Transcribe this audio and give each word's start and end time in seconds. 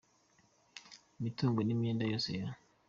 Imitungo 1.17 1.59
n’imyenda 1.63 2.03
yose 2.11 2.29
ya. 2.39 2.47